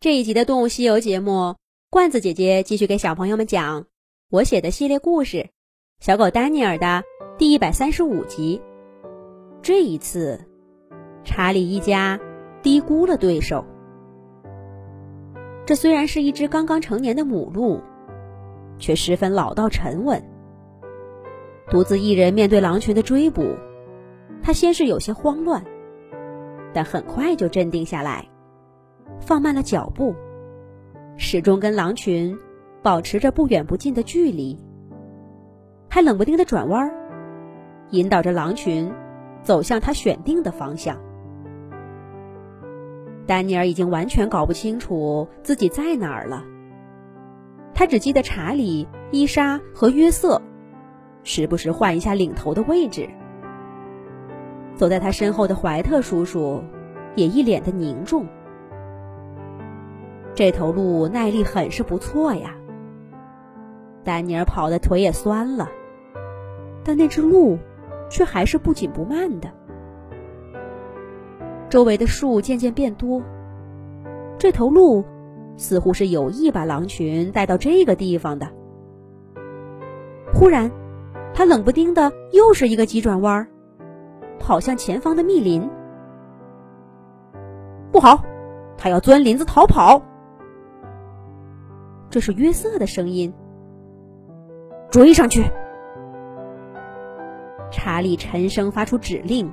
[0.00, 1.56] 这一集的《动物西游》节目，
[1.90, 3.84] 罐子姐姐继续给小朋友们讲
[4.30, 5.36] 我写的系列故事
[6.00, 7.04] 《小狗丹尼尔》的
[7.36, 8.62] 第一百三十五集。
[9.60, 10.40] 这一次，
[11.22, 12.18] 查理一家
[12.62, 13.62] 低估了对手。
[15.66, 17.78] 这虽然是一只刚刚成年的母鹿，
[18.78, 20.18] 却十分老道沉稳。
[21.68, 23.54] 独自一人面对狼群的追捕，
[24.42, 25.62] 他先是有些慌乱，
[26.72, 28.26] 但很快就镇定下来。
[29.20, 30.14] 放慢了脚步，
[31.16, 32.36] 始终跟狼群
[32.82, 34.58] 保持着不远不近的距离，
[35.88, 36.90] 还冷不丁的转弯，
[37.90, 38.90] 引导着狼群
[39.42, 40.98] 走向他选定的方向。
[43.26, 46.42] 丹尼尔已经完全搞不清楚自己在哪儿了，
[47.74, 50.42] 他只记得查理、伊莎和约瑟
[51.22, 53.08] 时不时换一下领头的位置，
[54.74, 56.60] 走在他身后的怀特叔叔
[57.14, 58.26] 也一脸的凝重。
[60.34, 62.54] 这头鹿耐力很是不错呀。
[64.02, 65.68] 丹尼尔跑的腿也酸了，
[66.82, 67.58] 但那只鹿
[68.08, 69.50] 却还是不紧不慢的。
[71.68, 73.22] 周围的树渐渐变多，
[74.38, 75.04] 这头鹿
[75.56, 78.48] 似乎是有意把狼群带到这个地方的。
[80.32, 80.70] 忽然，
[81.34, 83.46] 他冷不丁的又是一个急转弯，
[84.38, 85.68] 跑向前方的密林。
[87.92, 88.24] 不好，
[88.78, 90.00] 他要钻林子逃跑！
[92.10, 93.32] 这是约瑟的声音。
[94.90, 95.44] 追上去！
[97.70, 99.48] 查理沉声发出指令，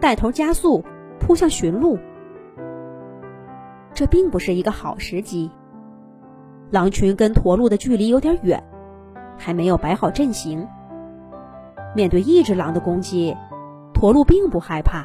[0.00, 0.82] 带头加速
[1.20, 1.98] 扑向驯鹿。
[3.92, 5.50] 这并不是一个好时机。
[6.70, 8.64] 狼群跟驼鹿的距离有点远，
[9.36, 10.66] 还没有摆好阵型。
[11.94, 13.36] 面对一只狼的攻击，
[13.92, 15.04] 驼鹿并不害怕。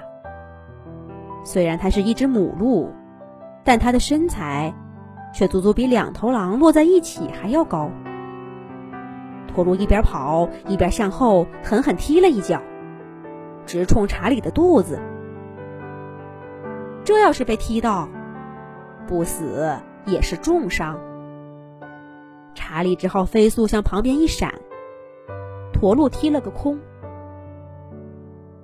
[1.43, 2.89] 虽然它是一只母鹿，
[3.65, 4.73] 但它的身材。
[5.33, 7.89] 却足足比两头狼摞在一起还要高。
[9.47, 12.61] 驼鹿一边跑一边向后狠狠踢了一脚，
[13.65, 14.99] 直冲查理的肚子。
[17.03, 18.07] 这要是被踢到，
[19.07, 19.75] 不死
[20.05, 20.99] 也是重伤。
[22.53, 24.53] 查理只好飞速向旁边一闪，
[25.73, 26.77] 驼鹿踢了个空。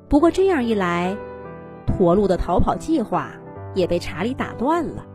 [0.09, 1.15] 不过这样一来，
[1.87, 3.31] 驼鹿的逃跑计划
[3.73, 5.05] 也被查理打断了。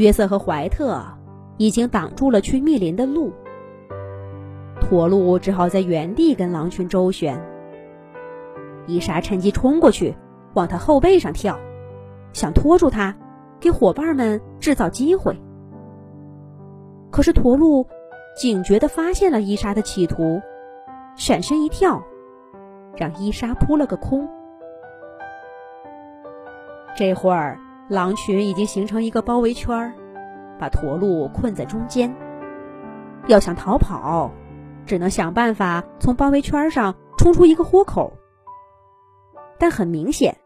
[0.00, 0.98] 约瑟和怀特
[1.58, 3.30] 已经挡住了去密林的路，
[4.80, 7.38] 驼鹿只好在原地跟狼群周旋。
[8.86, 10.16] 伊莎趁机冲过去，
[10.54, 11.60] 往他后背上跳，
[12.32, 13.14] 想拖住他，
[13.60, 15.38] 给伙伴们制造机会。
[17.10, 17.86] 可是驼鹿
[18.34, 20.40] 警觉地发现了伊莎的企图，
[21.14, 22.02] 闪身一跳，
[22.96, 24.26] 让伊莎扑了个空。
[26.96, 27.58] 这会儿。
[27.90, 29.92] 狼群已经形成一个包围圈
[30.60, 32.14] 把驼鹿困在中间。
[33.26, 34.30] 要想逃跑，
[34.86, 38.12] 只能想办法从包围圈上冲出一个豁口。
[39.58, 40.36] 但很明显，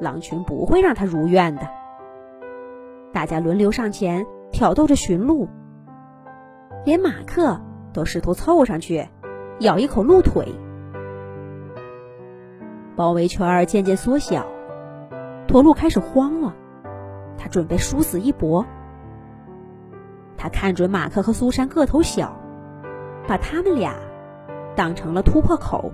[0.00, 1.62] 狼群不会让他如愿的。
[3.12, 5.48] 大家轮流上前挑逗着驯鹿，
[6.84, 7.60] 连马克
[7.92, 9.06] 都试图凑上去
[9.60, 10.52] 咬一口鹿腿。
[12.96, 14.44] 包围圈渐渐缩小。
[15.46, 16.54] 驼鹿开始慌了，
[17.38, 18.66] 他准备殊死一搏。
[20.36, 22.36] 他看准马克和苏珊个头小，
[23.26, 23.94] 把他们俩
[24.74, 25.92] 当成了突破口，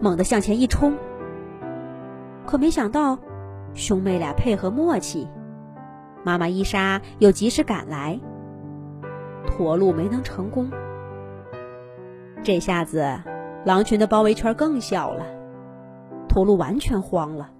[0.00, 0.96] 猛地向前一冲。
[2.46, 3.18] 可没想到，
[3.74, 5.28] 兄妹俩配合默契，
[6.24, 8.18] 妈妈伊莎又及时赶来，
[9.46, 10.70] 驼鹿没能成功。
[12.42, 13.20] 这下子，
[13.66, 15.26] 狼群的包围圈更小了，
[16.28, 17.50] 驼鹿完全慌了。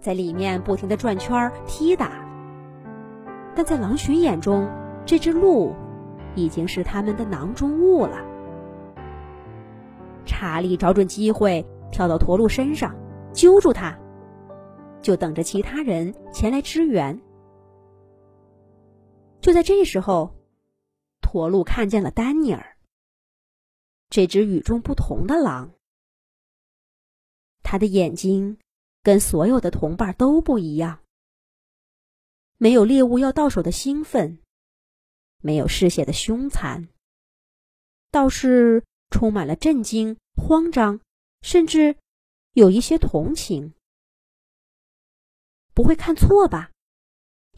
[0.00, 2.24] 在里面不停的转圈踢打，
[3.54, 4.70] 但在狼群眼中，
[5.04, 5.74] 这只鹿
[6.34, 8.24] 已经是他们的囊中物了。
[10.24, 12.94] 查理找准机会跳到驼鹿身上，
[13.32, 13.98] 揪住它，
[15.00, 17.20] 就等着其他人前来支援。
[19.40, 20.34] 就在这时候，
[21.20, 22.76] 驼鹿看见了丹尼尔，
[24.10, 25.70] 这只与众不同的狼，
[27.62, 28.58] 他的眼睛。
[29.06, 31.04] 跟所有的同伴都不一样，
[32.56, 34.42] 没有猎物要到手的兴奋，
[35.40, 36.88] 没有嗜血的凶残，
[38.10, 40.98] 倒是充满了震惊、慌张，
[41.40, 41.96] 甚至
[42.54, 43.74] 有一些同情。
[45.72, 46.72] 不会看错吧？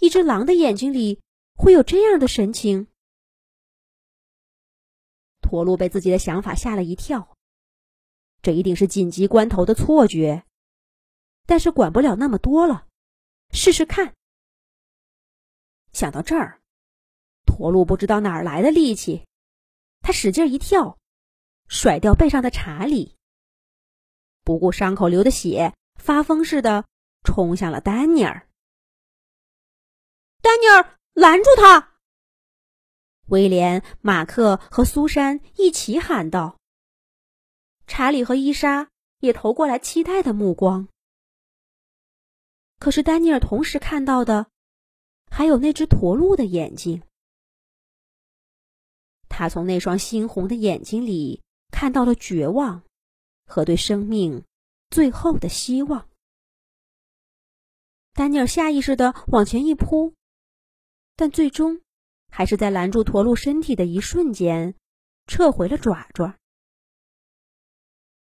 [0.01, 1.23] 一只狼的眼睛里
[1.55, 2.89] 会有这样的神情？
[5.41, 7.35] 驼鹿被自己的想法吓了一跳，
[8.43, 10.45] 这一定是紧急关头的错觉。
[11.49, 12.87] 但是管不了那么多了，
[13.53, 14.15] 试试看。
[15.95, 16.61] 想到这儿，
[17.47, 19.27] 驼鹿不知道哪儿来的力气，
[20.03, 20.99] 他使劲一跳，
[21.67, 23.17] 甩掉背上的查理，
[24.45, 26.85] 不顾伤口流的血，发疯似的
[27.25, 28.47] 冲向了丹尼尔。
[30.43, 31.95] 丹尼尔，拦住他！
[33.29, 36.59] 威廉、马克和苏珊一起喊道。
[37.87, 38.91] 查理和伊莎
[39.21, 40.89] 也投过来期待的目光。
[42.79, 44.51] 可是丹尼尔同时看到的，
[45.31, 47.03] 还有那只驼鹿的眼睛。
[49.29, 52.83] 他从那双猩红的眼睛里看到了绝望，
[53.47, 54.45] 和对生命
[54.91, 56.09] 最后的希望。
[58.15, 60.15] 丹尼尔下意识的往前一扑，
[61.15, 61.81] 但最终
[62.31, 64.75] 还是在拦住驼鹿身体的一瞬间，
[65.27, 66.37] 撤回了爪爪。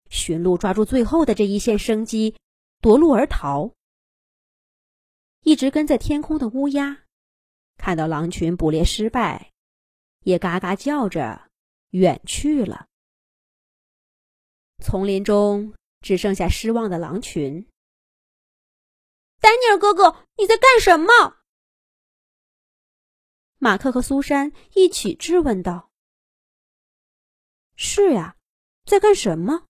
[0.09, 2.37] 驯鹿抓住最后的这一线生机，
[2.81, 3.73] 夺路而逃。
[5.43, 7.05] 一直跟在天空的乌鸦，
[7.77, 9.53] 看到狼群捕猎失败，
[10.21, 11.51] 也嘎嘎叫着
[11.91, 12.87] 远去了。
[14.79, 17.69] 丛林中只剩下失望的狼群。
[19.41, 21.39] 丹尼尔哥哥，你在干什么？
[23.59, 25.91] 马克和苏珊一起质问道
[27.75, 28.37] ：“是呀，
[28.85, 29.67] 在干什么？”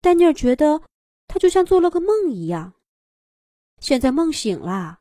[0.00, 0.82] 丹尼尔觉得
[1.26, 2.74] 他就像做了个梦一样。
[3.80, 5.00] 现在梦醒了，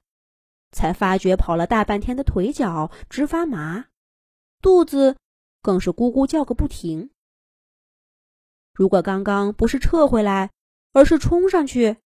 [0.71, 3.87] 才发觉跑了大半天的腿脚直发麻，
[4.61, 5.17] 肚子
[5.61, 7.11] 更是咕咕叫个不停。
[8.73, 10.51] 如果刚刚不是撤回来，
[10.93, 11.97] 而是冲上去，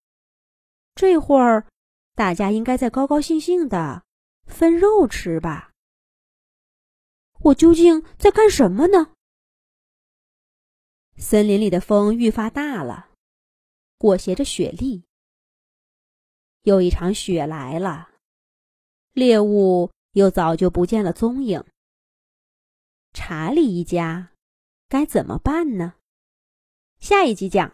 [0.95, 1.67] 这会儿
[2.15, 4.03] 大家应该在高高兴兴的
[4.47, 5.71] 分肉吃吧？
[7.41, 9.13] 我究竟在干什么呢？
[11.17, 13.09] 森林里的风愈发大了，
[13.99, 15.03] 裹挟着雪粒。
[16.63, 18.09] 又一场雪来了，
[19.13, 21.63] 猎物又早就不见了踪影。
[23.13, 24.31] 查理一家
[24.89, 25.93] 该怎么办呢？
[26.99, 27.71] 下一集讲。